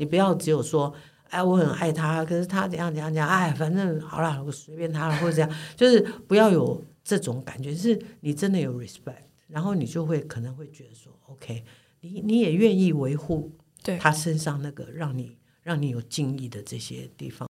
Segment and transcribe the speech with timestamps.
[0.00, 0.90] 你不要只有说，
[1.28, 11.62] 哎，我很爱他，可是他怎样怎样怎样，哎，反正好了，我随便他了，或者这样，就是不要有这种感觉，是你真的有 respect，然后你就会可能会觉得说，OK，
[12.00, 13.52] 你你也愿意维护
[13.84, 17.49] 对他身上那个让你让你有敬意的这些地方。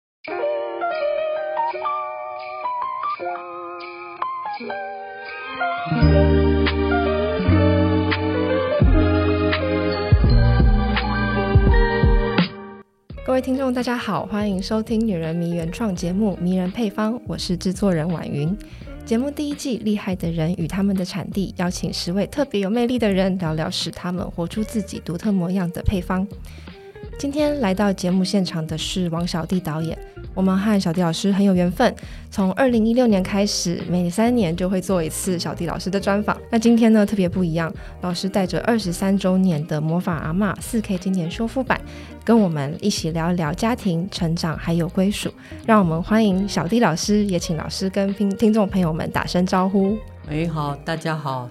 [13.34, 18.56] 各位听众，大家好，欢迎收听《女人迷》原创节目《迷人配方》，我是制作人婉云。
[19.04, 26.24] 节目第一季《厉害的人与他们的产地》，邀请十位特别有魅力的人，聊聊使他们活出自己独特模样的配方。
[27.18, 29.98] 今天来到节目现场的是王小弟导演。
[30.34, 31.94] 我们和小弟老师很有缘分，
[32.30, 36.36] 从二零一六年开始，每三年就会做一次小弟老师的专访。
[36.50, 41.80] 那今天呢，特别不一样，老师带着二十三周年的《魔法阿嬷》四 K 经典修复版，
[42.24, 45.32] 跟我们一起聊一聊家庭成长还有归属。
[45.64, 49.96] 让我们欢迎小弟老师，也请老师跟听听众朋友们打声招呼。
[50.28, 51.48] 哎，好，大家好。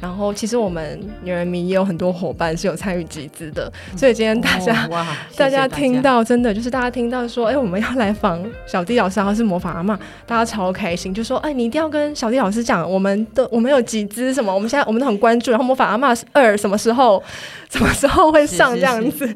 [0.00, 4.88] 然后，其实我们女人迷也有很多伙伴是有参与集资的，所以今天大家、
[5.36, 5.66] 大家。
[5.76, 17.22] 听到真的就是大家听到说，哎，我们要来访小弟老师，然后是魔法阿嬷，大家超开心，就说，哎，你一定要跟小弟老师讲，我们的我们有集资什么，我们现在我们都很关注，然后魔法阿嬷二什么时候
[17.68, 19.28] 什么时候会上这样子，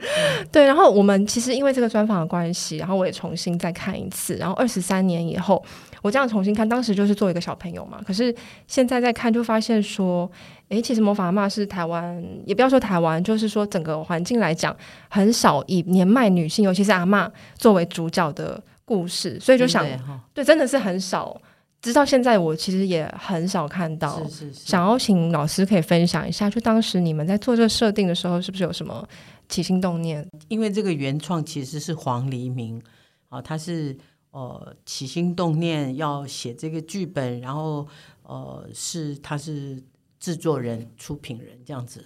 [0.51, 5.63] 对，然后我们其实因为这个专访的关系，然后我也重新再看一次，然后二十三年以后。
[6.03, 8.01] 我这样重新看，当时就是做一个小朋友嘛。
[8.07, 8.35] 可是
[8.67, 10.31] 现在再看，就发现说，
[10.69, 14.75] 诶，其实魔法阿嬷是台湾，也不要说台湾，就是说整个环境来讲，
[15.09, 19.39] 很少以年迈女性，尤其是阿嬷作为主角的故事。
[19.41, 19.87] 所以就想，
[20.33, 21.41] 对，真的是很少。
[21.83, 24.23] 直到现在，我其实也很少看到。
[24.25, 24.67] 是是是。
[24.67, 29.07] 想要请老师可以分享一下，就当时你们在做这个设定的时候，是不是有什么
[29.49, 30.27] 起心动念？
[30.49, 32.81] 因为这个原创其实是黄黎明，
[33.29, 33.97] 啊，他是。
[34.33, 37.87] 呃，起心动念要写这个剧本，然后
[38.23, 39.83] 呃，是他是
[40.19, 42.05] 制作人、出品人这样子。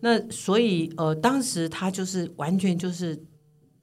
[0.00, 3.16] 那所以呃，当时他就是完全就是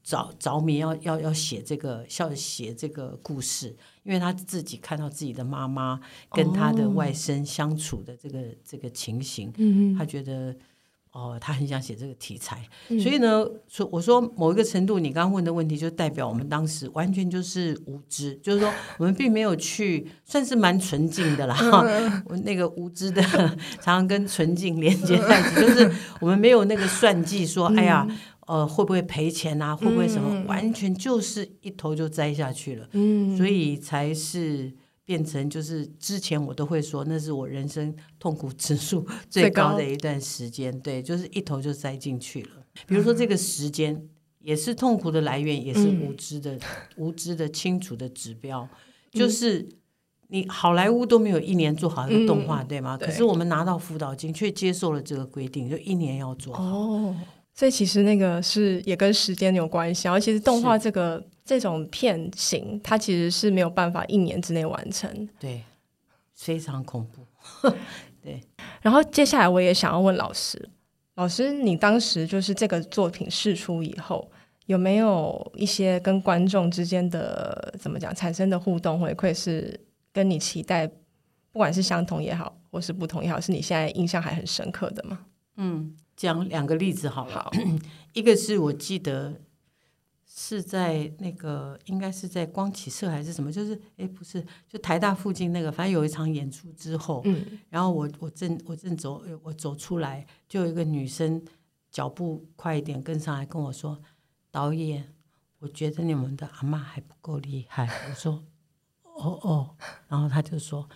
[0.04, 6.00] 着着迷要要要写这个，要写这个故事，因为他自己看到自己的妈妈
[6.32, 10.56] 跟他的外甥相处的这个、哦、这个情形，嗯，他觉得。
[11.12, 21.58] 哦，他很想写这个题材，嗯、所以呢，说我说某一个程度，你刚刚问的问题就代表我们当时完全就是无知，就是说我们并没有去，算是蛮纯净的啦。
[22.26, 28.08] 我那个无知的，常常跟纯净连接在一起，就是我们没有那个算计，说哎呀，
[28.46, 29.76] 呃，会不会赔钱啊？
[29.76, 30.44] 会不会什么？
[30.46, 32.88] 完全就是一头就栽下去了。
[32.92, 34.72] 嗯，所以才是。
[35.08, 40.78] 变成就是之前我都会说，那是我人生痛苦指数 最高的一段时间。
[40.82, 42.50] 对，就是一头就栽进去了。
[42.86, 44.06] 比如说这个时间
[44.40, 46.60] 也是痛苦的来源，也是无知的、
[46.98, 48.68] 无知的清楚的指标。
[49.10, 49.66] 就是
[50.28, 52.98] 你好莱坞都没有一年做好一个动画，对吗？
[52.98, 56.62] 可是我们拿到辅导金，却接受了这个规定，就一年要做好。
[56.62, 57.16] 哦，
[57.58, 60.08] 所以其实那个是也跟时间有关系。
[60.08, 61.22] 然后其实动画这个。
[61.48, 65.10] 这种片型，它其实是没有办法一年之内完成，
[65.40, 65.64] 对，
[66.34, 67.26] 非常恐怖，
[68.22, 68.42] 对。
[68.82, 70.62] 然后接下来我也想要问老师，
[71.16, 74.30] 老师，你当时就是这个作品试出以后，
[74.66, 79.80] 有没有一些跟观众之间的怎么讲产生的互动回馈是
[80.12, 85.20] 跟你期待，不管是相同也好，或是不同也好，是你现在印象还很深刻的吗？
[85.56, 87.52] 嗯，讲两个例子好了，好
[88.12, 89.40] 一个是我记得。
[90.40, 93.52] 是在那个应该是在光启社还是什么？
[93.52, 101.42] 就是哎，不是，就台大附近那个，反正有一场演出之后，嗯，然后我我正我正走，我走出来，就有一个女生
[101.90, 104.00] 脚步快一点跟上来跟我说
[104.52, 105.12] ：“导演，
[105.58, 108.44] 我觉得你们的阿嬷还不够厉害。”我说
[109.18, 109.76] ：“哦哦。”
[110.08, 110.88] 然后他就说：“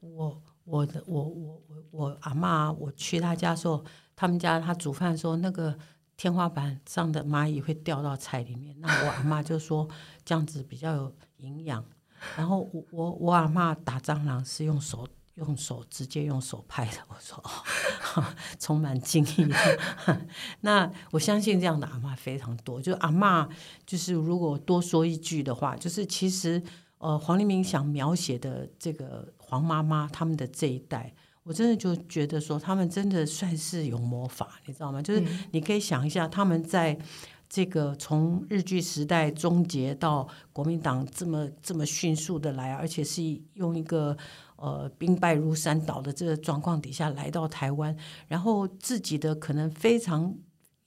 [0.00, 3.84] 我我的我我我我阿嬷，我去他家时候，
[4.18, 5.78] 他们家他煮饭说那个。”
[6.18, 9.88] 天花板上的蚂蚁会掉到菜里面， 那我阿妈就说
[10.24, 11.84] 这样子比较有营养。
[12.36, 15.06] 然后我我我阿妈打蟑螂是用手
[15.36, 17.38] 用手直接用手拍的，我说
[18.16, 18.24] 哦，
[18.58, 19.46] 充满敬意。
[20.62, 22.82] 那我相信这样的阿妈非常多。
[22.82, 23.48] 就阿妈
[23.86, 26.60] 就是如果多说一句的话，就是其实
[26.98, 31.14] 呃黄立明想描写的这个黄妈妈他们的这一代。
[31.48, 35.00] 我真的就觉得说，他们真的算是有魔法，你知道吗？
[35.00, 36.98] 就是你可以想一下，他们在
[37.48, 43.22] 这个从日据时代终结到国民党这么这么迅速的来，而且是
[43.54, 44.14] 用一个
[44.56, 47.96] 呃兵败如山倒的这个状况底下来到台湾，
[48.26, 50.36] 然后自己的可能非常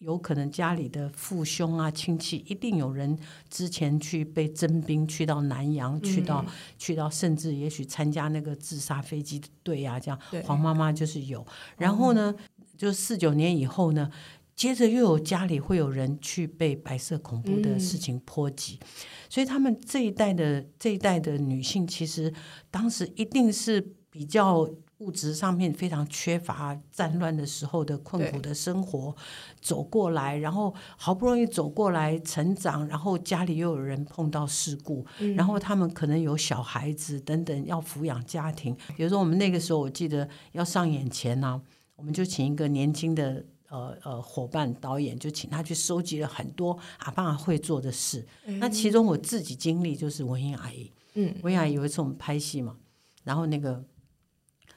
[0.01, 3.15] 有可能家里的父兄啊、亲戚，一定有人
[3.51, 6.44] 之前去被征兵，去到南洋，嗯、去到
[6.75, 10.19] 去到，甚至也许参加那个自杀飞机队啊，这样。
[10.44, 11.45] 黄妈妈就是有。
[11.77, 14.09] 然后呢，嗯、就四九年以后呢，
[14.56, 18.88] 接着又有家里会有人去被白色恐怖的事情波及，嗯、
[19.30, 22.33] 所以他们这一代的这一代的女性，其实
[22.71, 24.68] 当时一定是比较。
[25.01, 29.15] 物质上面非常缺乏，战乱的时候的困苦的生活，
[29.59, 38.77] 走过来，然后好不容易走过来成长，然后家里又有人碰到事故，嗯、然后他们可能有小孩子等等要抚养家庭。
[38.95, 41.62] 比如说我们那个时候，我记得要上演前呢、啊，
[41.95, 48.24] 我们就请一个年轻的呃呃伙伴导演，就请他去收集了很多阿爸会做的事。
[48.45, 52.77] 嗯、那其中我自己经历就是文英阿姨，嗯，文英阿姨有一次我们拍戏嘛，
[53.24, 53.83] 然后那个。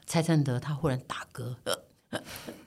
[0.05, 1.55] 蔡灿德他忽然打嗝，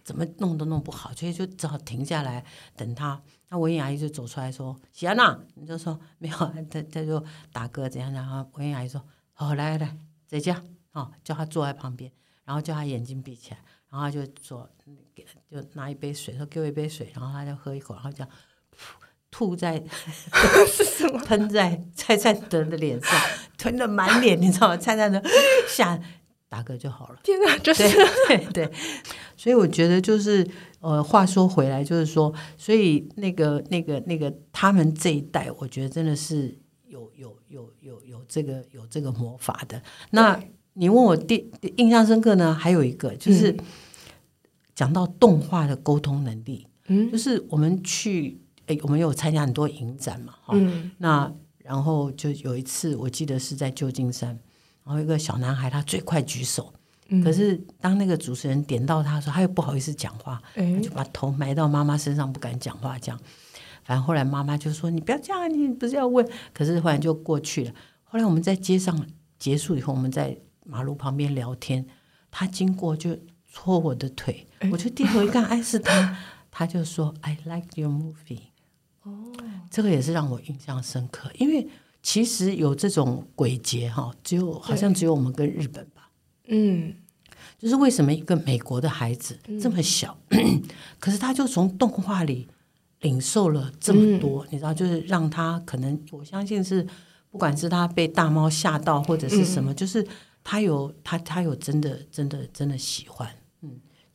[0.05, 2.45] 怎么弄都弄不好，所以就只好停下来
[2.77, 3.21] 等他。
[3.49, 6.37] 那文英阿姨就走出来说：“喜安娜，你就说没有。”
[6.71, 8.13] 他他就打嗝怎样？
[8.13, 9.03] 然后文英阿姨说
[9.33, 9.97] ：“好，来来来，
[10.27, 10.63] 在家
[10.93, 12.13] 哦，叫他坐在旁边，
[12.45, 13.59] 然后叫他眼睛闭起来，
[13.89, 14.69] 然后他就说，
[15.15, 18.29] 给就拿一杯水，说给我一杯水，然后他就喝一口，然后这样
[19.31, 19.83] 吐在？
[21.25, 23.21] 喷在蔡灿德的脸上，
[23.59, 24.77] 喷的满脸，你知道吗？
[24.77, 25.23] 蔡灿德
[25.69, 25.99] 吓。
[26.49, 27.21] 打嗝就好了。
[27.23, 27.83] 天啊， 就是
[28.29, 28.73] 对对，对，
[29.37, 30.47] 所以我觉得就是
[30.81, 36.57] 呃，话说回来，就是说，所以那个那个那个他们这一代，我觉得真的是
[36.87, 39.83] 有有有有有这个有这个魔法的。
[40.11, 40.41] 那
[40.73, 42.55] 你问我第印象深刻呢？
[42.55, 43.55] 还有一个就是
[44.75, 54.39] 讲到动画的沟通能力，嗯，就是我们去诶，我们有参加很多影展嘛，哈，嗯，那然后就有一次，我记得是在旧金山。
[54.89, 56.73] 然后一个小男孩，他最快举手，
[57.09, 62.99] 嗯、可是当那个主持人点到他的时候，他又不好意思讲话，嗯、他就把头埋到妈妈身上，不敢讲话。
[62.99, 63.21] 这样，
[63.85, 67.75] 反正后来妈妈就说：“你不要这样，你不是要问。”可是后来就过去了。
[68.03, 69.07] 后来我们在街上
[69.39, 71.87] 结束以后，我们在马路旁边聊天，
[72.31, 73.15] 他经过就
[73.53, 76.17] 戳我的腿，嗯、我就低头一看，哎，是他，
[76.51, 78.41] 他就说：“I like your movie。”
[79.05, 79.13] 哦，
[79.71, 81.69] 这个也是让我印象深刻，因为。
[82.03, 86.11] 其实有这种鬼节哈，只有好像只有我们跟日本吧。
[86.47, 86.95] 嗯，
[87.59, 90.63] 就是为什么一个美国的孩子这么小，嗯、
[90.99, 92.49] 可是他就从动画里
[93.01, 96.87] 领受了这么多，嗯、你知道，就是让他可能我相信是，
[97.31, 100.07] 不管是他被大猫吓到或者是什么，嗯、就是
[100.43, 103.29] 他有他他有真的真的真的喜欢。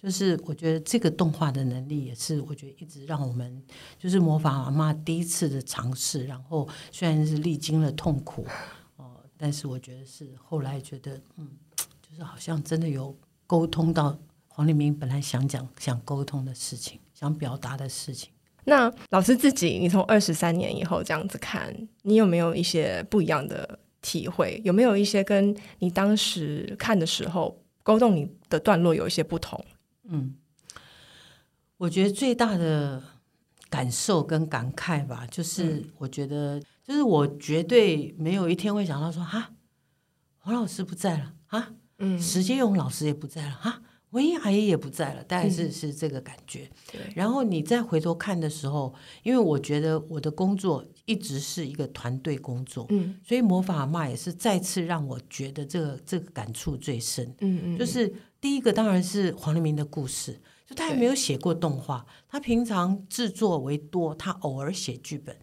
[0.04, 3.64] 就是我觉得这个动画的能力也是，我觉得一直让我们
[3.98, 8.46] 就是魔法阿嬷第一次的尝试，然后虽然是历经了痛苦
[8.98, 11.48] 哦，但是我觉得是后来觉得嗯，
[12.02, 13.18] 就是好像真的有
[13.48, 14.18] 沟通到
[14.50, 18.30] 黄立明本来想讲想沟通的事情，想表达的事情。
[18.66, 24.60] 那老师自己，你从二十三年以后这样子看，你有没有一些不一样的体会？
[24.66, 29.64] 有没有一些跟你当时看的时候沟通你的段落有一些不同？
[30.06, 30.36] 嗯，
[31.78, 33.02] 我觉得最大的
[33.70, 39.54] 感受跟感慨吧，就是我觉得，就是我绝对没有一天会想到说，哈，
[40.38, 46.70] 黄老师不在了，啊，嗯，石阶勇老师也不在了，哈，文英阿姨也不在了，大概是是这个感觉。
[46.92, 47.02] 对。
[47.16, 58.14] 然后你再回头看的时候，因为我觉得我的工作一直是一个团队工作，嗯，所以魔法阿嬷也是再次让我觉得这个这个感触最深，嗯嗯，就是。
[58.44, 65.34] 第一个当然是黄立明的故事，就他也没有写过动画，他平常制作为多，他偶尔写剧本，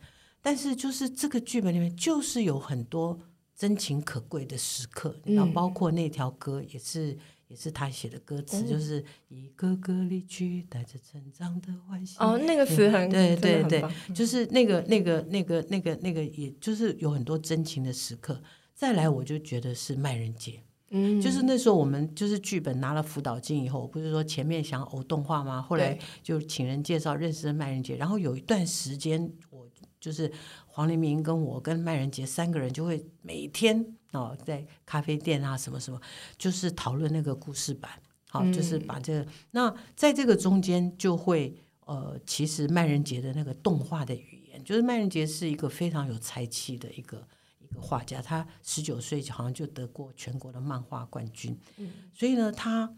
[0.43, 3.19] 但是就是这个剧本里面就是有很多
[3.57, 7.17] 真情可贵的时刻，嗯、然后包括那条歌也是
[7.49, 12.19] 也是他写的歌词，嗯、就是一个个离去，带着成长的欢喜。
[12.19, 13.83] 哦，那个词很对对对，
[14.15, 18.43] 就是那个那个那个那个那个，也就是有很多真情的时刻。
[18.75, 20.63] 再来，我就觉得是麦人杰。
[20.93, 25.63] 嗯，就是那时候我们就是剧本拿了辅导金以后，不是说前面想偶动画吗？
[25.63, 29.69] 后来就请人介绍认识了麦人杰，然后有一段时间，我
[30.01, 30.31] 就是
[30.67, 36.01] 黄黎明跟我跟麦人杰三个人就会每天哦在咖啡店啊什么什么，
[36.37, 37.91] 就是讨论那个故事版，
[38.29, 39.25] 好，就是把这个。
[39.53, 41.55] 那在这个中间就会
[41.87, 47.29] 呃，其实麦人杰的那个动画的语言，就是麦人杰是一个非常有才气的一个。
[47.71, 52.95] 一个画家，他十九岁好像就得过全国的漫画冠军，嗯、所以呢，他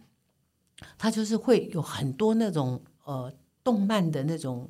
[0.99, 4.69] 他就是会有很多那种呃动漫的那种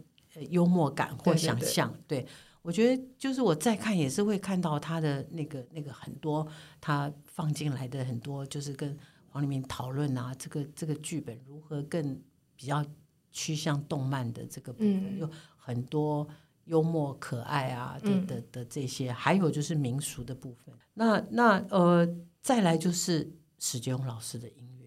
[0.50, 1.94] 幽默感或想象。
[2.06, 2.26] 对，
[2.62, 6.46] 我觉得就是我再看也是会看到他的那个那个很多
[6.80, 8.96] 他放进来的很多，就是跟
[9.28, 12.20] 黄立明讨论啊，这个这个剧本如何更
[12.54, 12.84] 比较
[13.30, 16.28] 趋向动漫的这个部分，有、嗯、很多
[16.72, 20.74] 幽默可爱啊的的的，这些，还有就是民俗的部分。
[20.94, 22.08] 那那呃，
[22.40, 24.86] 再来就是史杰勇老师的音乐。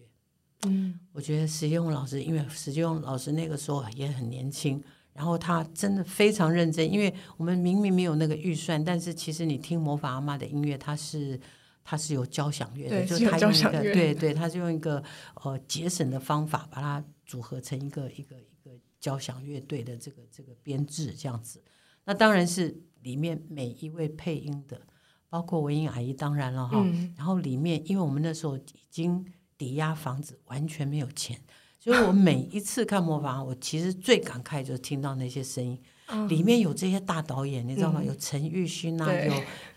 [0.66, 6.92] 嗯，我觉得史杰勇老师，因为史杰勇老师那个时候也很年轻，然后他真的非常认真。
[6.92, 11.38] 因为我们明明没有那个预算，但是其实你听魔法阿妈的音乐，它是
[11.84, 15.00] 它是有交响乐的，就是他用一个对对，对，他是用一个
[15.44, 21.62] 呃节省的方法把它组合成一个一个一个交响乐队的这个这个编制这样子。
[22.06, 24.80] 那当然是里面每一位配音的，
[25.28, 26.82] 包括文英阿姨，当然了哈。
[26.82, 29.24] 嗯、然后里面，因为我们那时候已经。
[29.58, 31.34] 抵押房子完全没有钱，
[31.78, 38.00] 所以我每一次看模仿，我其实最感慨就是听到那些声音，嗯、里面有这些大导演，你知道吗？
[38.02, 39.32] 嗯、有陈玉勋啊，有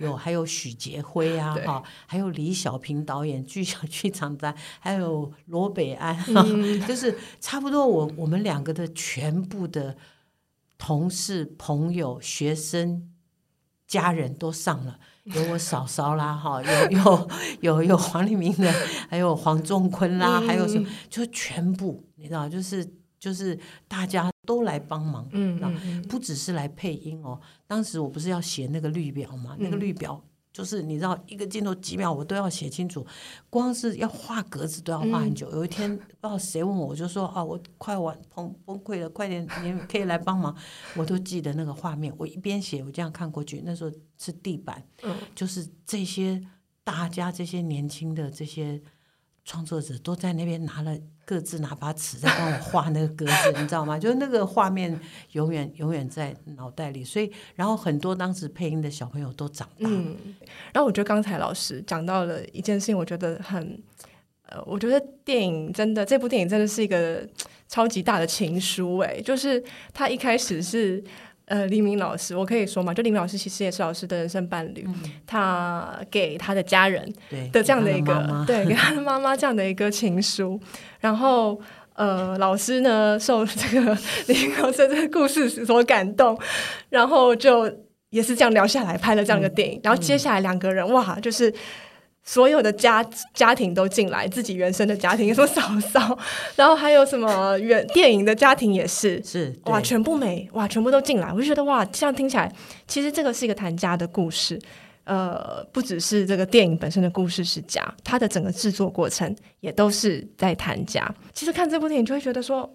[0.08, 9.96] 有还有许杰辉啊，哈，还有李小平导演，剧小剧场的，还有罗北安，嗯、 就是差不多我我们两个的全部的
[10.80, 13.12] 同事、朋友、学生、
[13.86, 15.00] 家人都上了。
[15.26, 17.30] 有我嫂嫂啦， 哈，有有
[17.62, 18.74] 有有黄立明的，
[19.08, 22.84] 还有黄仲坤啦，嗯、还有什么，就全部，你知道，就是
[23.20, 27.40] 就是大家都来帮忙，嗯，嗯，不只是来配音哦。
[27.68, 30.20] 当时我不是要写那个绿表嘛，那个绿表。
[30.52, 33.06] 就是你知道一个镜头几秒我都要写清楚，
[33.50, 35.48] 光是要画格子都要画很久。
[35.52, 40.56] 嗯、有一天不知道谁问我，我就说啊，我快完崩崩溃了，快点，你可以来帮忙。
[40.96, 46.42] 我都记得那个画面，我一边写，我这样看过去，那时候是地板，嗯、就是这些
[46.84, 48.82] 大家这些年轻的这些
[49.50, 50.96] 创作者都在那边拿了。
[51.26, 53.98] 各自拿把尺在帮我画那个格子，你知道吗？
[54.02, 55.00] 就是那个画面
[55.34, 59.88] 永远永远在脑袋里，所以然后很多当时配音的小朋友都长大。
[59.88, 60.18] 嗯，
[60.74, 63.80] 然后我觉得刚才老师讲到了一件事情，我觉得很
[64.48, 67.24] 呃，我觉得电影真的这部电影真的是一个
[67.68, 69.64] 超级大的情书哎，就是
[69.94, 71.04] 他一开始是。
[71.50, 72.94] 呃，黎明老师，我可以说嘛？
[72.94, 77.12] 就黎明老师其实也是老师的人生伴侣，嗯、他给他的家人
[77.52, 80.60] 的这样的一个， 对，给他的妈妈这样的一个情书。
[81.00, 81.60] 然后，
[81.94, 86.40] 呃，老师呢受这个黎明老师这个故事所感动，
[86.90, 87.70] 然后就
[88.12, 89.80] 也是这样聊下来拍了这样一个电影。
[89.80, 91.54] 嗯、然后接下来两个人，嗯、哇，就是。
[92.24, 96.18] 所有的家家庭都进来，自己原生的家庭，什么嫂嫂，
[96.56, 102.54] 然后还有什么原电影的家庭也是，是哇，全部美哇，全部都进来，我就觉得哇，这样听起来，
[102.88, 104.60] 其实这个是一个谈家的故事，
[105.06, 111.12] 呃，不只是这个电影本身的故事是家，它的整个制作过程也都是在谈家。
[111.34, 112.70] 其实看这部电影就会觉得说，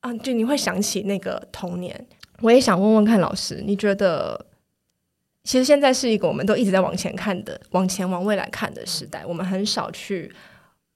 [0.00, 2.06] 啊，就你会想起那个童年。
[2.40, 4.47] 我也想问问看老师，你觉得？
[5.48, 9.24] 其实现在是一个我们都一直在往前看的、往前往未来看的时代。
[9.24, 10.30] 我们很少去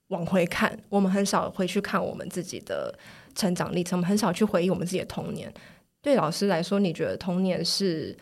[0.09, 2.94] 往回看，我们很少回去看我们自己的
[3.35, 5.50] 成长历程，我们很少去回忆我们自己的童年。
[6.02, 8.14] 对老师来说，你觉得童年是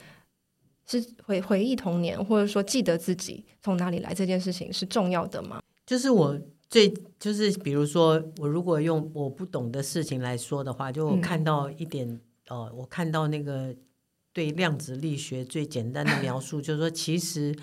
[0.87, 5.61] 是回回忆童年，或者说记得自己从哪里来这件事情是重要的吗？
[5.85, 12.21] 就是我最就是比如说，我如果用我不懂的事情来说的话，就我看到一点、嗯、
[12.51, 13.75] 呃，我看到那个。
[14.33, 17.55] 对量子力学最简单的描述，就是说，其实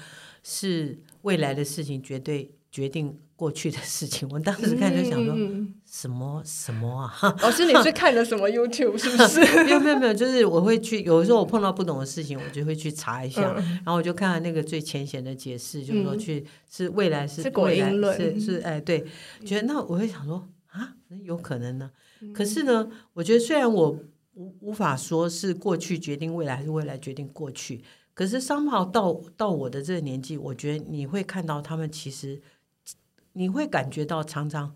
[0.43, 4.27] 是未来的事情绝对决定过去的事情。
[4.29, 5.33] 我当时看就想说，
[5.85, 7.35] 什么什么啊？
[7.41, 9.39] 老师，你是看了什么 YouTube 是不是？
[9.63, 19.05] 没有没有没有，就是我会去，有的时候我碰到不懂的事情，我就会去查一下，然后我就看看那个最浅显的解释，就是说去是未来是未来是是哎对，
[19.45, 21.91] 觉得那我会想说啊，有可能呢。
[22.33, 23.97] 可是呢，我觉得虽然我。
[24.37, 27.83] 无无法说是过去决定未来，还是未来决定过去。
[28.13, 32.39] 可是 somehow 到到我的这个年纪，我觉得你会看到他们其实，
[33.33, 34.73] 你会感觉到常常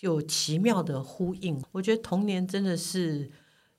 [0.00, 1.62] 有奇妙的呼应。
[1.72, 3.30] 我觉得童年真的是，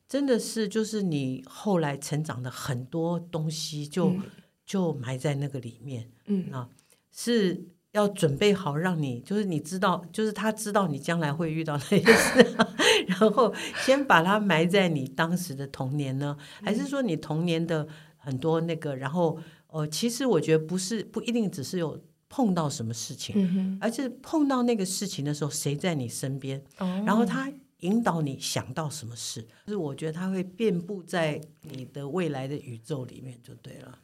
[0.08, 4.22] 真的是就是你后来成长的很多东西就，就、嗯、
[4.66, 6.10] 就埋在那个里面。
[6.28, 6.70] 嗯啊，
[7.12, 7.66] 是。
[7.94, 12.56] 要准备好，让你就是你知道，就是他知道你将来会遇到那些事，
[13.08, 13.54] 然后
[13.86, 16.38] 先把它埋在你当时的童年呢？
[16.62, 18.96] 还是说你童年的很多那个？
[18.96, 26.62] 然后呃，其实我觉得不是不一定只是有碰到什么事情，嗯、而是碰到那个事情的时候，谁在你身边？
[26.80, 29.42] 哦、然后他引导你想到什么事？
[29.66, 34.00] 就是我觉得他会遍布在你的未来的宇宙里面，就对了。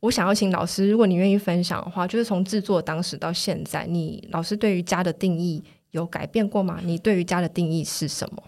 [0.00, 6.80] 我想要请老师，如果你愿意分享的话，就是从制作当时到现在，你老师对于家的定义有改变过吗？
[6.84, 8.42] 你对于家的定义是什么？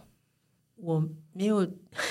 [0.77, 1.65] 我没有，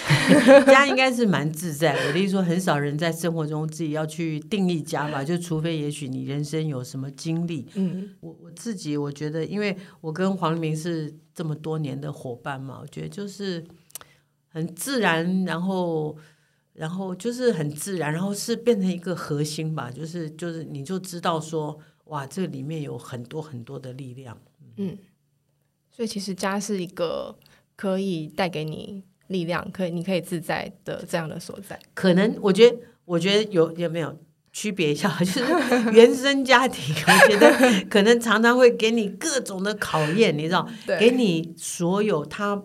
[0.68, 1.94] 家应该是蛮自在。
[2.08, 7.68] 我的意思说，很少人在生活中自己要去定义家吧， 就除非也许你人生有什么经历。
[7.74, 13.66] 嗯，我我自己我觉得，因为我跟黄明是这么多年的伙伴嘛，我觉得就是
[14.50, 16.16] 很自然，然后
[16.74, 24.40] 然后就是很自然，然后是变成一个核心吧，就是就是你就知道说，哇，这里面有很多很多的力量，
[24.78, 24.96] 嗯，
[25.92, 27.36] 所以其实家是一个
[27.76, 31.80] 可以带给你力量，可以你可以自在的这样的所在。
[31.94, 34.18] 可能我觉得，我觉得有有没有？
[34.52, 35.44] 区别一下， 就是
[35.94, 40.68] 原生家庭，我觉得可能常常会给你各种的考验，你知道，
[41.00, 42.64] 给你所有他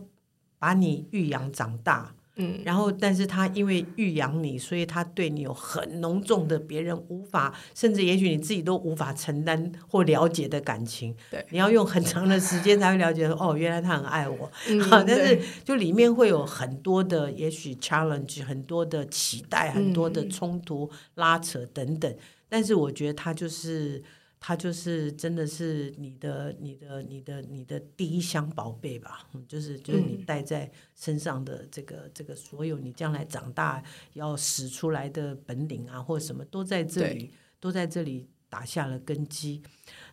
[0.58, 2.14] 把你育养长大。
[2.36, 11.14] 嗯，然后，但是他因为育养你，所以他对你有很浓重的别人无法，甚至也许你自己都无法承担或了解的感情。
[11.30, 14.50] 对，你要用很长的时间才会了解哦，原来他很爱我。
[14.68, 22.12] 嗯， 但是就里面会有很多的，也许 challenge，很多的期待，很多的冲突、拉扯等等。
[22.48, 24.02] 但是我觉得他就是。
[24.46, 33.82] 他就是真的是你的、你的、你的、你的第一箱宝贝吧，就是就是你带在身上的这个、嗯、这个所有你将来长大
[34.12, 39.62] 要使出来的本领啊，或者什么都在这里，都在这里打下了根基。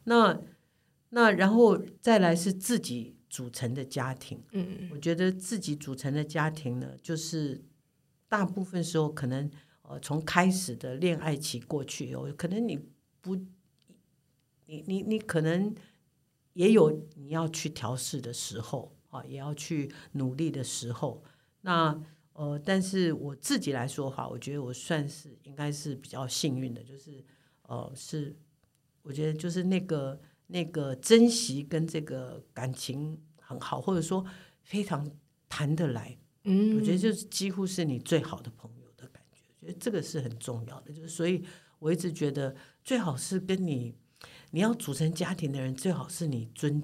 [0.05, 0.39] 那
[1.09, 7.61] 那然后再来是自己组成的家庭，嗯，我觉得自己组成的家庭呢，就是
[8.29, 12.79] 大部分时候可能呃从开始的恋爱期过去以后，可能你
[13.19, 13.37] 不。
[14.71, 15.75] 你你你可能
[16.53, 21.21] 也有你要去调试的时候啊，也要去努力的时候。
[21.59, 22.01] 那
[22.31, 27.21] 呃，但是我自己来说的话，我觉得我算是应该是比较幸运的，就是
[27.63, 28.33] 呃，是
[29.01, 34.25] 我觉得就是那个那个珍惜跟这个感情很好，或者说
[34.61, 35.05] 非常
[35.49, 36.17] 谈得来。
[36.45, 39.49] 嗯，我觉得就是几乎是你最好的朋友的感觉。
[39.59, 41.43] 觉得这个是很重要的，就是所以
[41.77, 43.93] 我一直觉得最好是跟你。
[44.51, 46.81] 你要组成家庭的人，最好是你尊，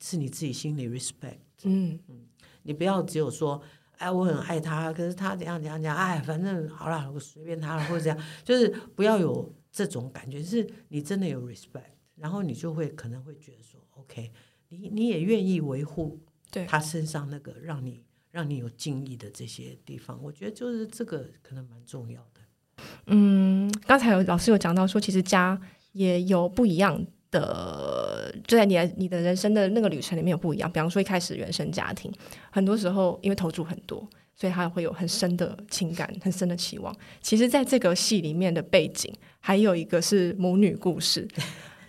[0.00, 1.38] 是你自己心里 respect。
[1.64, 2.26] 嗯嗯，
[2.62, 3.60] 你不要只有说，
[3.98, 14.32] 哎，我很爱他，可是他怎样怎样怎样，哎，反正好了，我随便他了，或者这样，就是不要有这种感觉，是你真的有 respect，然后你就会可能会觉得说，OK，
[14.68, 16.18] 你你也愿意维护
[16.66, 22.40] 他身上那个让你让你有敬意的这些地方，我觉得就是这个可能蛮重要的。
[23.08, 25.60] 嗯，刚才有老师有讲到说，其实家。
[25.92, 30.70] 也有不一样的，就在你你的人生的那个旅程里面有不一样。
[30.70, 32.12] 比方说一开始原生家庭，
[32.50, 36.94] 很多时候因为投注很多，所以他会有很深的情感、很深的期望。
[37.20, 41.26] 其实，在这个戏里面的背景，还有一个是母女故事。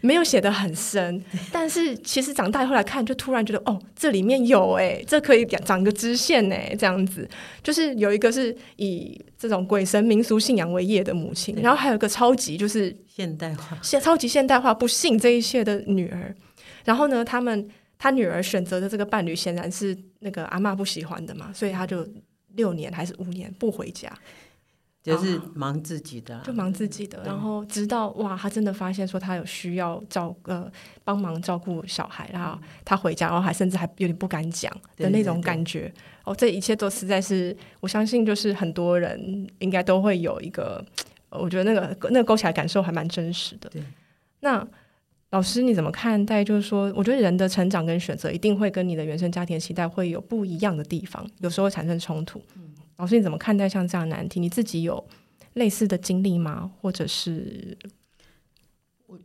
[0.02, 7.28] 没有写的很深， 但是其实长大以后来看，就突然觉得哦，这里面有哎，这可以长一个支线哎，这样子。
[7.64, 16.36] 就是有一个是以这种鬼神民俗信仰为业的母亲，然后还有一个超级就是现代化、现超级现代化不信这一切的女儿，
[16.84, 22.08] 然后呢，他们他女儿选择的这个伴侣显然是那个阿嬷不喜欢的嘛，所以他就
[22.56, 24.12] 六年还是五年不回家。
[25.04, 30.72] 就是忙自己的，就忙自己的，然后直到哇，他真的发现说他有需要照呃
[31.04, 35.80] 帮忙照顾小孩，然后他回家，然后还甚至还有点不敢讲的那种感觉。
[35.80, 40.86] 对对对哦，这一切都实在是，我相信就是很多人应该都会有一个，
[41.30, 43.68] 我觉得那个那个勾起来感受还蛮真实的。
[43.72, 43.84] 对，
[44.42, 44.66] 那
[45.32, 46.44] 老师你怎么看待？
[46.44, 52.40] 就是说，我觉得人的成长跟选择一定会跟你的原生家庭期待会有不一样的地方，有时候会产生冲突。
[52.56, 52.62] 嗯
[52.98, 54.40] 老师，你怎么看待像这样的难题？
[54.40, 55.08] 你自己有
[55.54, 56.72] 类似的经历吗？
[56.80, 57.78] 或者是
[59.08, 59.20] 我，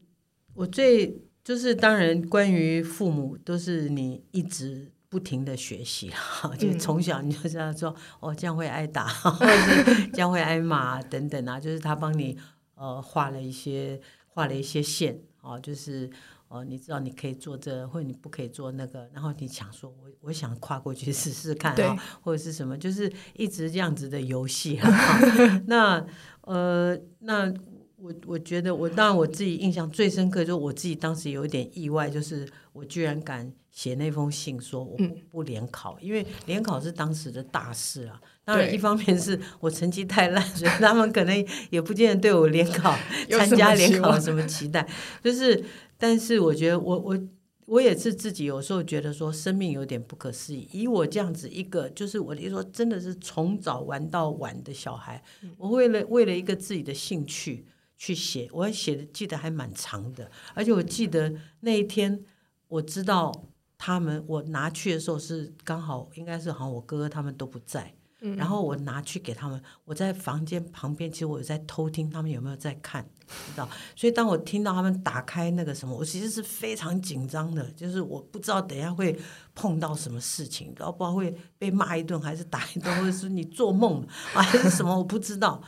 [0.54, 12.38] 我最就是当然，关于父母都是你一直不停的学习哈，就从小你就知道说，哦，这样会挨打，或者是这样会挨骂等等啊，就是他帮你
[12.74, 16.10] 呃画了一些画了一些线啊，就是。
[16.48, 24.88] 哦，你知道你可以做这，或者你不可以做那个，然后你想说我，我我想跨过去试试看啊，或者是什么，就是一直这样子的游戏啊。
[25.66, 26.06] 那
[26.42, 27.52] 呃，那
[27.96, 38.20] 我我觉得我当然我自己印象最深刻，就是我自己当时有一点意外，就是我居然敢写那封信说我不不联考，因为联考是当时的大事啊。
[38.44, 42.96] 当然，一方面是我成绩太烂，所以他们可能也不见得对我联考
[43.28, 44.86] 参加联考有什么期待，
[45.20, 45.64] 就是。
[45.98, 47.18] 但是我觉得我我
[47.66, 50.68] 我也是自己有时候觉得说生命有点不可思议。
[50.72, 55.20] 以我这样子一个，就是我就说真的是从早玩到晚的小孩，
[55.56, 60.30] 我为了为了一个自己的兴趣去写，我写的记得还蛮长的。
[60.54, 62.22] 而且我记得那一天，
[62.68, 63.32] 我知道
[63.76, 69.62] 他们我拿去的时候是刚好应该是好像我哥哥他们都不在，嗯，然后我拿去给他们。
[69.84, 73.68] 我在房间旁边，其实我有在偷听他们有没有在看，知道？
[73.94, 79.18] 所以当我听到他们打开那个什么，我其实是非常紧张的，就是我不知道等一下会
[79.54, 85.62] 碰到什么事情，然后不知道会被骂一顿，还是打一顿，或者是你做梦还是什么，我不知道。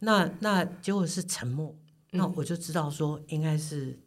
[0.00, 1.74] 那那结果是沉默，
[2.10, 3.98] 那我就知道说应该是。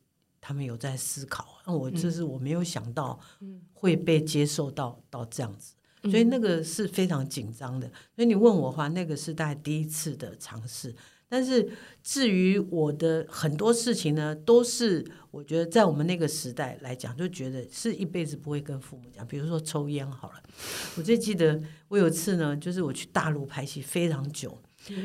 [0.47, 3.19] 他们有在思考，那我就是我没有想到
[3.73, 5.73] 会被接受到到这样子，
[6.09, 7.87] 所以那个是非常紧张的。
[8.15, 10.95] 所以你问我的话，那个是大概第一次的尝试。
[11.27, 11.67] 但是
[12.03, 19.25] 至于我的很多事情呢，都是我觉得在我们那个时代来讲，就觉得是一辈子不会跟父母讲。
[19.27, 20.43] 比如说抽烟好了，
[20.95, 24.55] 我最记得我有一次呢，就是我去大陆拍戏非常久，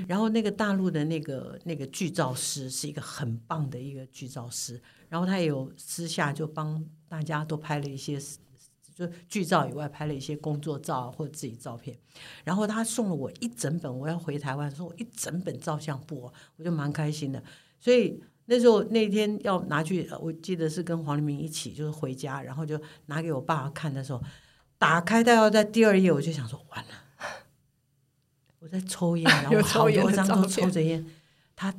[0.07, 4.81] 然后那个大陆的那个那个剧照师是一个很棒的一个剧照师。
[5.09, 8.21] 然后他也有私下就帮大家都拍了一些，
[9.07, 11.97] 就剧照以外拍了一些工作照或者自己照片。
[12.45, 17.43] 然后他送了我一整本，我要回台湾，说我一整本照相簿，我就蛮开心的。
[17.79, 24.23] 所以那时候那天要拿去，我记得是跟黄黎明一起就是回家，然后就拿给我爸爸看的时候，
[24.77, 26.91] 打开他要在第二页，我就想说完了，
[28.59, 31.07] 我在抽烟， 然后好多张都抽着烟。
[31.57, 31.75] 他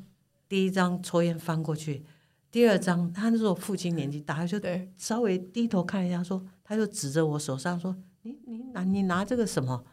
[0.48, 2.04] 第一张抽烟翻过去。
[2.52, 4.60] 第二张，他那时候父亲年纪大，他就
[4.98, 9.84] 稍微低头看一下，说，他就指着我手上说：“你你拿你拿这个什么？”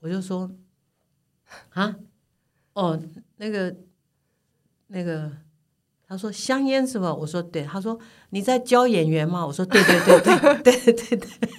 [0.00, 0.50] 我就说
[1.72, 1.96] ：“啊，
[2.74, 3.02] 哦，
[3.36, 3.74] 那个
[4.88, 5.32] 那个。”
[6.06, 7.98] 他说：“香烟是吧？”我说：“对。”他说
[8.28, 11.50] ：“你在教演员吗？”我说：“对对对对对对对。”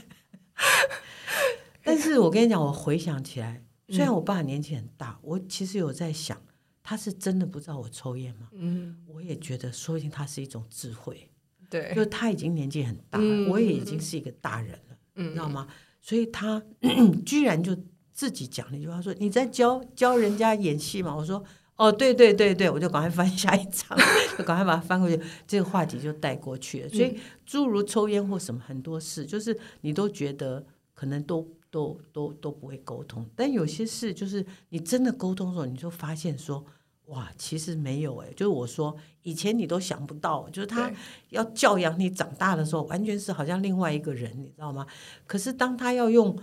[1.84, 6.39] 但是我跟你讲，我回想起来，虽然我爸年纪很大，我其实有在想。
[6.84, 8.50] 他是真的不知道我抽烟吗？
[8.52, 11.29] 嗯，我也觉得，说不定他是一种智慧。
[11.70, 15.68] 对，就是他已经年纪很大，嗯，我也已经是一个大人了，嗯，你知道吗？
[16.02, 16.62] 所以他
[17.26, 17.78] 居然就
[18.12, 21.44] 自己讲了一句话说：“你在教教人家演戏吗？”我说
[21.78, 23.98] ：“哦，对对对对。”我就赶快翻下一张，
[24.38, 26.90] 就赶快把它翻过去，这个话题就带过去了。
[26.90, 31.48] 所以诸如抽烟或什么很多事，就是你都觉得可能都。
[31.72, 36.66] 都都都不会沟通，但有些事就是你真的沟通的时候，你就发现说，
[37.10, 40.91] 哇，其实没有哎，就是我说以前你都想不到，就是他
[41.30, 44.86] 要教养你长大的时候，完全是好像另外一个人，你知道吗？
[45.26, 46.38] 可是当他要用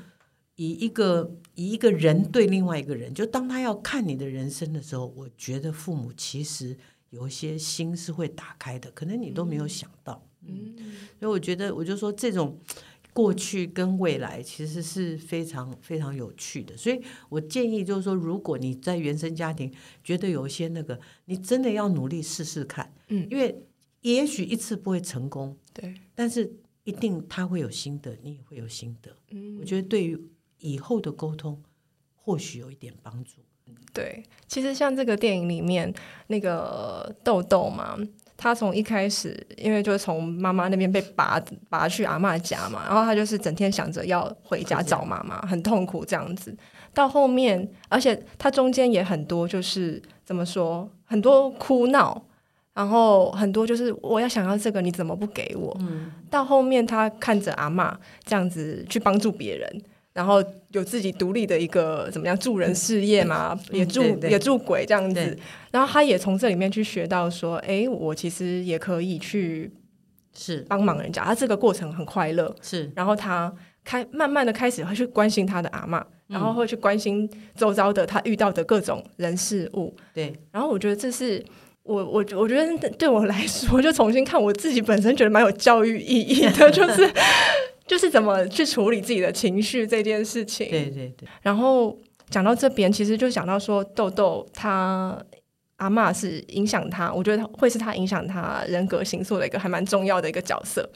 [0.57, 6.77] 以一个以一个人对另外一个人，就当他要看你的人生的时候，我觉得父母其实
[7.11, 10.75] 有一些心是会打开的，可能你都没有想到，嗯，
[11.21, 12.59] 所以我觉得我就说这种。
[13.17, 17.01] 过去跟未来其实是非常非常有趣的，所以
[17.31, 19.73] 我建议就是说，如果你在原生家庭
[20.05, 23.65] 觉得有一些那个，你真的要努力试试看，嗯，因为
[24.03, 26.53] 也许一次不会成功，对，但是
[26.85, 30.21] 一定他会有心得，你也会有心得，嗯，我觉得对于
[30.59, 31.63] 以后的沟通
[32.15, 33.37] 或许有一点帮助。
[33.95, 35.91] 对，其实像这个电影里面
[36.27, 37.99] 那个豆豆嘛。
[38.37, 46.57] 他从一开始，因为就是从妈妈那边被拔拔去阿嬷家嘛，然后他就是整天想着要回家找妈妈，很痛苦这样子。
[46.93, 52.23] 到后面，而且他中间也很多，就是怎么说，很多哭闹，
[52.75, 55.77] 然后很多就是我要想要这个，你怎么不给我？
[56.31, 57.95] 到后面，他看着阿嬷
[58.25, 59.83] 这样子去帮助别人。
[60.17, 65.39] 然后有自己独立的一个怎么样助人事业嘛，嗯、也助也助鬼这样子。
[65.71, 69.71] 然后他也从这里面去学到说，哎，我其实也可以去
[70.35, 71.23] 是帮忙人家。
[71.23, 72.91] 他这个过程很快乐，是。
[72.97, 73.53] 然后他
[73.85, 79.95] 开慢慢的开始会去关心他的阿嬷，然后会去关心周遭的他遇到的各种人事物。
[80.15, 80.33] 对。
[80.51, 81.45] 然后我觉得这是
[81.83, 87.13] 我我我觉得对我来说，就重新看我自己本身觉得蛮有教育意义的， 就是。
[87.87, 90.69] 就是怎么去处理自己的情绪这件事情。
[90.69, 91.29] 对对对。
[91.41, 91.97] 然后
[92.29, 95.17] 讲到这边，其实就讲到说，豆豆他
[95.77, 100.89] 阿嬷是影响他，我觉得会是他影响他人格形塑的一个还蛮重要的一个角色。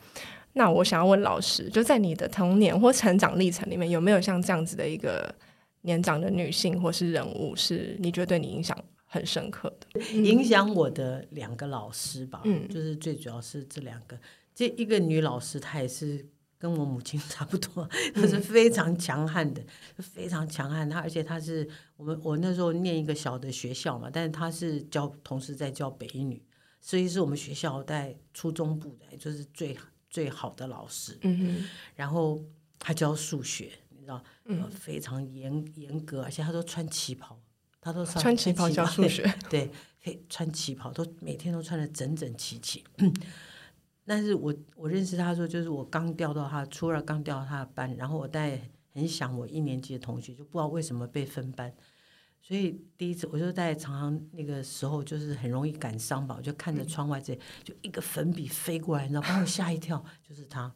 [0.54, 5.32] 那我想要问老师，就在你的童年或成长历程里面，有没有像这样子的一个
[5.82, 10.00] 年长的女性或是人物，是你觉得对你影响很深刻的？
[10.14, 14.18] 影响我的两个老师吧，嗯，就是最主要是这两个，
[14.52, 16.26] 这一个女老师，她也是。
[16.60, 19.62] 跟我母亲 差不多，她是非常强悍的，
[19.96, 20.88] 嗯、非常强悍。
[20.88, 26.40] 她而且她是我们我那时候念一个小的学校嘛，但是她是教同时在教北一女，
[26.78, 29.74] 所以是我们学校在初中部的就是最
[30.10, 31.16] 最好的老师。
[31.22, 31.68] 嗯哼。
[31.96, 32.44] 然后
[32.78, 37.40] 她教数学，你知道，嗯、非常严严格，而且她都穿旗袍，
[37.80, 39.70] 她都穿旗袍教数学， 对，
[40.04, 42.84] 可以穿旗袍，都每天都穿得整整齐齐。
[44.06, 48.60] 但是我我认识他的时候，就是我刚调到他初二刚调到他的班，然后我带
[48.92, 51.72] 很想我一年级的同学，就不知道为什么被分班。
[52.42, 60.74] 所以第一次，我就在常常那个时候就是很容易感伤吧，我就看着窗外这，就一个粉笔飞过来，你知道，把我吓一跳，就是他。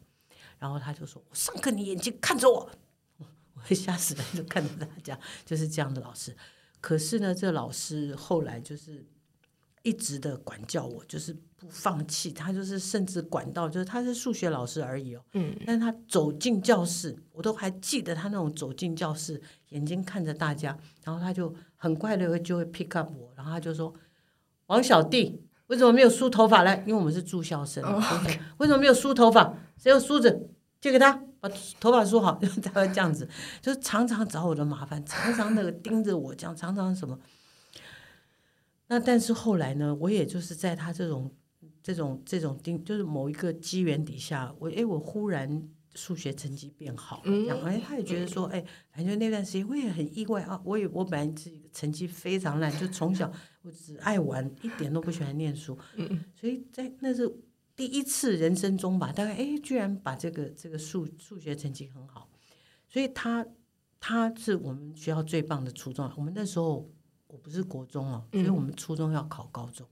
[0.59, 2.71] 然后他就说：“我上课你眼睛看着我。
[3.55, 6.37] ”我会吓死人，就看着大家，就是这样的老师。
[6.81, 9.05] 可是呢，这老师后来就是。
[9.87, 12.31] 一直的管教我，就是不放弃。
[12.31, 15.25] 他就是甚至管到，就是他是数学老师而已哦。
[15.33, 15.57] 嗯。
[15.67, 23.95] 但他走进教室，我都还记得他那种走进教室，眼睛看着大家，然后他就很快的就会 pick up 我，然后他就说
[24.69, 26.77] ：“王小弟，为什么没有梳头发来？
[26.87, 27.83] 因为我们是住校生。
[27.83, 28.03] Oh.
[28.59, 29.57] 为什么没有梳头发？
[29.79, 30.51] 谁有梳子？
[30.83, 31.49] 借给他，把
[31.81, 32.39] 头发梳好。
[32.63, 33.27] ”他会这样子，
[33.63, 37.19] 就是常常找我的麻烦，常常的盯着我讲，常常什么。
[38.89, 41.33] 那但是后来呢，我也就是在他这种、
[41.85, 57.31] 这种、这种定，就是某一个机缘底下，我哎，我忽然数学成绩变好了，嗯，哎，他也觉得说，哎，反正那段时间我也很意外啊，我也我本来自己成绩非常烂，就从小 我只爱玩，一点都不喜欢念书，嗯，所以在那是
[57.77, 62.31] 第一次人生中吧，大概哎，居然把这个这个数数学成绩很好，
[62.89, 63.47] 所以他
[64.01, 66.91] 他是我们学校最棒的初中，我们那时候。
[67.27, 69.85] 我不是国中哦，所以我们初中要考高中。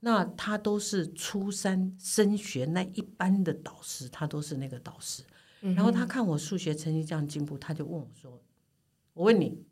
[0.00, 5.22] 嗯、那他都是初三升学那一班的导师，他都是那个导师。
[5.60, 8.40] 嗯、然后他看我数学成绩这样进步，他就问我说
[9.12, 9.64] ：“我问你，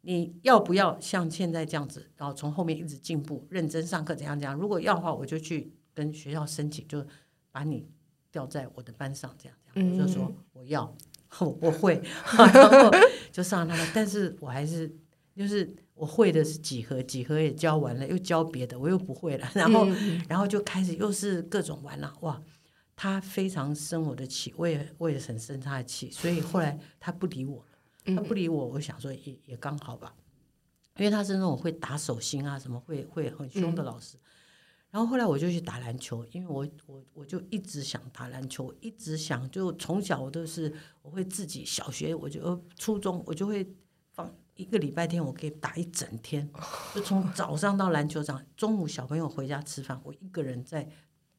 [0.00, 4.58] 你要不要像现在这样子，然后从后面一直进步，认真上课，怎样怎样？
[4.58, 7.06] 如果要的话，我就去跟学校申请，就
[7.52, 7.86] 把你
[8.32, 10.92] 调在我的班上，这样这样。”我就说：“我要，
[11.38, 12.02] 我我会。
[12.36, 12.90] ”然后
[13.30, 14.92] 就上他们，但是我还是
[15.36, 15.74] 就是。
[15.94, 19.48] 我会的是几何，几何也教完了，又教别的，我又不会了。
[19.54, 22.12] 然后，嗯、然后就开始又是各种玩了。
[22.22, 22.42] 哇，
[22.96, 26.10] 他非常生我的气，我也我也很生他的气。
[26.10, 30.12] 所以后来他不理我了，他不理我，我想说也也刚好吧，
[30.96, 34.16] 因为他是那种会打手心啊，什么会会很凶的老师。
[34.16, 34.26] 嗯、
[34.92, 43.72] 然后后来我就去打篮球，因为我我我就一直想打篮球，一直想就从小我都是我会自己小学我就初中我就会放。
[44.62, 46.48] 一个礼拜天我可以打一整天，
[46.94, 50.88] 就从早上到篮球场，中午小朋友回家吃饭，我一个人在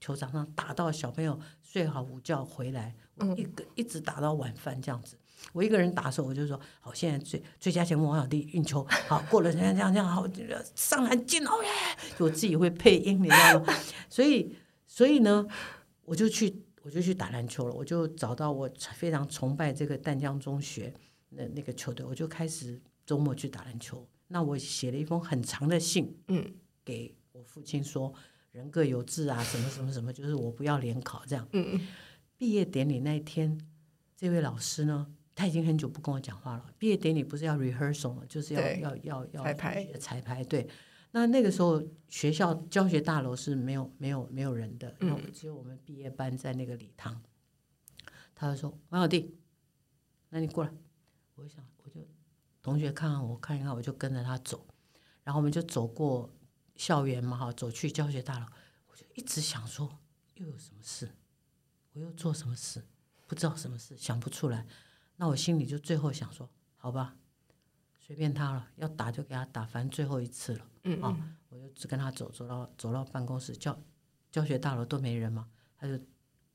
[0.02, 5.18] 球场上打到小朋友睡好午觉回来，我一个一直打到晚饭这样子。
[5.54, 10.28] 我一个人打的时候，我就说好，现在最最佳前锋王小弟运球， 好过了，这样这样这样好，
[10.76, 11.70] 上篮进哦耶！
[12.20, 13.74] 我自己会配音，你知道吗？
[14.10, 14.54] 所以
[14.86, 15.48] 所以呢，
[16.04, 20.94] 我就去我就去打篮球了，我就找到我非常崇拜这个淡江中学
[21.30, 22.82] 那那个球队，我就开始。
[23.06, 26.54] 周末去打篮球，那我写了一封很长的信，嗯，
[26.86, 28.14] 给我父亲说，
[28.52, 31.48] 人各有志啊，什么什么什么，就是我不要联考这样。
[31.52, 31.80] 嗯，
[32.38, 33.60] 毕业典礼那一天，
[34.16, 36.74] 这位老师呢，他已经很久不跟我讲话了。
[36.78, 38.24] 毕业典礼不是要 rehearsal 吗？
[38.30, 40.44] 就是要要要要彩排彩排。
[40.44, 40.68] 对，
[41.12, 47.22] 那那个时候学校教学大楼是没有没有没有人的，然后，只有我们毕业班在那个礼堂。
[48.36, 49.38] 他就说：“王小弟，
[50.30, 50.72] 那你过来。”
[51.36, 51.64] 我想。
[52.64, 54.66] 同学看看我看一看，我就跟着他走，
[55.24, 56.34] 然后我们就走过
[56.78, 58.46] 校园嘛，哈，走去教学大楼。
[58.88, 60.00] 我就一直想说，
[60.36, 61.12] 又有什么事？
[61.92, 62.82] 我又做什么事？
[63.28, 64.66] 不知道什么事，想不出来。
[65.18, 67.18] 那我心里就最后想说，好吧，
[68.00, 70.66] 随便他了，要打就给他打，反正最后一次了。
[70.84, 73.78] 嗯，嗯，啊，我就只跟他走，走到走到办公室，教
[74.32, 76.00] 教学大楼都没人嘛，他就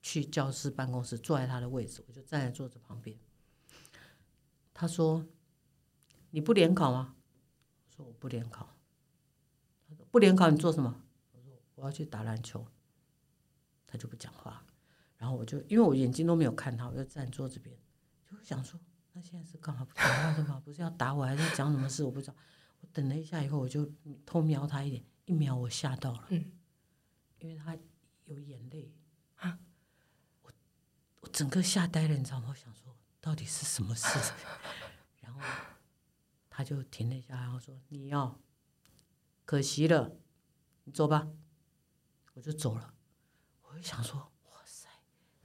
[0.01, 3.15] 去教室办公室，坐在他的位置，我就站在桌子旁边。
[4.73, 5.23] 他说。
[6.31, 7.15] 你不联考吗？
[7.87, 8.77] 我说我不联考。
[9.89, 11.03] 他说不联考你做什么？
[11.33, 12.67] 我说我要去打篮球。
[13.91, 14.63] 他就不讲话，
[15.17, 17.75] 然后我就因为我眼睛都没有看他，我就站桌子边，
[18.31, 18.79] 就想说
[19.15, 20.61] 那现在是干嘛不讲话的吗？
[20.63, 22.05] 不是要打我，还是讲什么事？
[22.05, 22.35] 我不知道。
[22.81, 23.91] 我等了一下以后，我就
[24.27, 26.53] 偷瞄他一眼，一瞄我吓到了，嗯，
[27.39, 27.75] 因为他
[28.27, 28.93] 有眼泪
[29.37, 29.59] 啊，
[30.43, 30.53] 我
[31.21, 32.49] 我整个吓呆了，你知道吗？
[32.51, 34.07] 我想说到底是什么事？
[35.23, 35.41] 然后。
[36.59, 38.37] 他就停了一下，然后说：“你要，
[39.45, 40.11] 可惜了，
[40.83, 41.29] 你走吧。”
[42.35, 42.95] 我就走了。
[43.63, 44.19] 我就想说
[44.51, 44.89] ：“哇塞，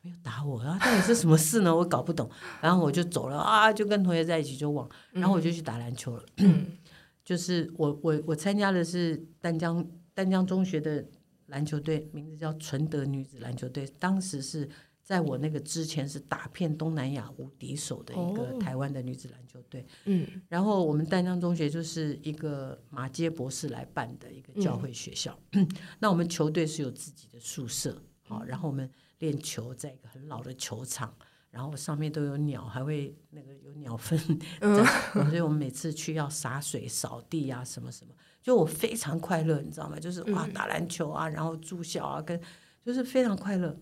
[0.02, 0.80] 没有打我啊？
[0.80, 1.76] 到底是什么事呢？
[1.76, 2.28] 我搞不懂。”
[2.64, 4.90] 然后我就走了啊，就跟同学在一起就忘。
[5.12, 6.26] 然后我就去打篮球了。
[6.38, 6.80] 嗯、
[7.24, 11.08] 就是我我我参加的是丹江丹江中学的
[11.46, 13.86] 篮球队，名字叫纯德女子篮球队。
[14.00, 14.68] 当时是。
[15.04, 25.68] 在我那个之前是打遍东南亚无敌手的一个台湾的女子篮球队，嗯，然后我们淡江中学就是一个马街博士来办的一个教会学校，嗯、
[26.00, 28.90] 那我们球队是有自己的宿舍，好，然后我们
[29.20, 31.14] 练球在一个很老的球场，
[31.50, 34.18] 然后上面都有鸟，还会那个有鸟粪，
[34.62, 34.86] 嗯，
[35.30, 40.00] 所以我们每次去要洒水、扫地啊，什么什么，就我非常快乐，你知道吗？
[40.00, 42.40] 就是哇，打篮球啊，然后住校啊，跟
[42.86, 43.78] 就是非常快乐。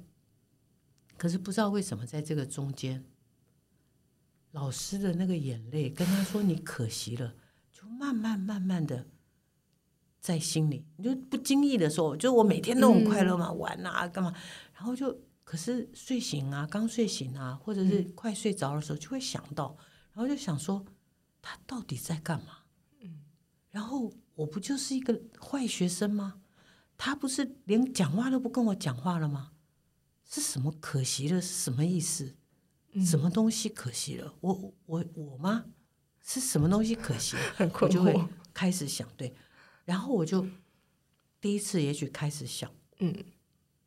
[1.22, 3.06] 可是不知道为什么在这个中间，
[4.54, 7.36] 老师的那个眼泪跟他说你可惜了，
[7.72, 9.06] 就慢慢慢慢的
[10.20, 14.34] 在心里，你就不经意的时候，就我每天都很快乐嘛，嗯、玩啊干嘛，
[14.74, 15.16] 然后就。
[15.44, 19.78] 可是睡醒啊，刚睡醒啊，或者是快睡着的时候，就会想到，
[20.14, 20.84] 然后就想说，
[21.40, 22.60] 他到底在干嘛？
[23.02, 23.20] 嗯，
[23.70, 26.42] 然后我不就是一个坏学生吗？
[26.98, 29.52] 他不是连讲话都不跟我讲话了吗？
[30.32, 31.40] 是什么可惜了？
[31.40, 32.36] 是什么意思？
[33.06, 34.34] 什么东西可惜了？
[34.40, 35.66] 我我我吗？
[36.22, 37.42] 是什么东西可惜了？
[37.56, 38.00] 很困惑。
[38.00, 39.34] 我就会开始想，对，
[39.86, 40.48] 然后我就
[41.40, 43.14] 第一次也许开始想，嗯，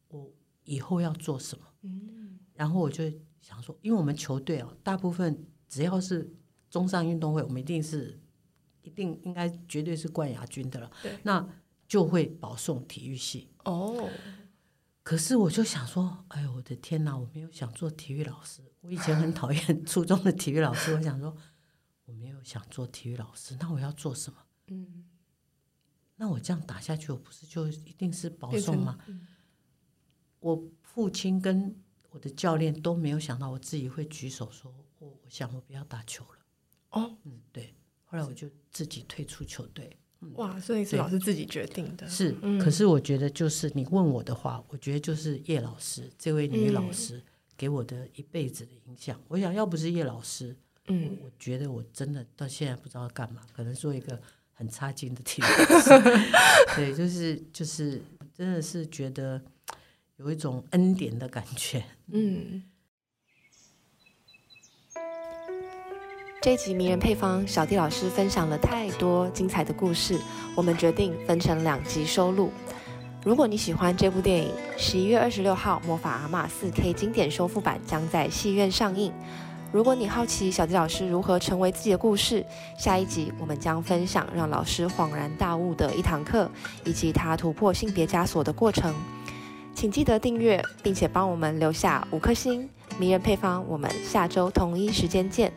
[0.08, 0.30] 我。
[0.66, 1.66] 以后要做什么？
[1.82, 3.04] 嗯，然后我就
[3.42, 6.34] 想说，因为我们球队啊，大部分只要是
[6.70, 8.18] 中上运动会，我们一定是
[8.80, 10.90] 一定应该绝对是冠亚军的了。
[11.02, 11.46] 对，那
[11.86, 13.50] 就会保送体育系。
[13.66, 14.08] 哦，
[15.04, 17.16] 可是我就想说，哎呦，我的天哪！
[17.16, 18.62] 我没有想做体育老师。
[18.80, 20.94] 我以前很讨厌 初中的体育老师。
[20.94, 21.36] 我想说，
[22.06, 24.38] 我没有想做体育老师，那我要做什么？
[24.68, 25.04] 嗯，
[26.16, 28.98] 那我这样打下去，我不是就一定是保送吗？
[30.40, 31.76] 我父亲跟
[32.08, 36.38] 我的教练都没有想到我自己会举手说，我我想我不要打球了。
[36.90, 37.74] 哦，嗯，对。
[38.04, 39.98] 后来我就自己退出球队。
[40.34, 42.08] 哇，所以是老师自己决定的。
[42.08, 47.22] 是，可是我觉得就是你问我的话，我觉得就是叶老师这位女老师
[47.56, 49.20] 给我的一辈子的影响。
[49.28, 50.56] 我想要不是叶老师，
[50.88, 54.20] 嗯，我觉得我真的到现在不知道干嘛，可能做一个
[54.52, 55.90] 很差劲的体育老师。
[56.76, 59.40] 对，就是就是真的是觉得。
[60.18, 61.84] 有一种恩典的感觉。
[62.06, 62.62] 嗯，
[66.44, 70.20] 这一集迷人配方，小弟老师分享了太多精彩的故事，
[70.54, 72.52] 我们决定分成两集收录。
[73.24, 79.10] 如果你喜欢这部电影，十一月二十六号《魔法阿嬷》四 K 经典修复版将在戏院上映。
[79.72, 82.44] 如果你好奇小弟老师如何成为自己的故事，
[82.76, 86.50] 下一集我们将分享让老师恍然大悟的一堂课，
[86.84, 88.94] 以及他突破性别枷锁的过程。
[89.74, 92.68] 请记得订阅，并且帮我们留下五颗星。
[92.98, 95.50] 迷人配方，我们下周同一时间见。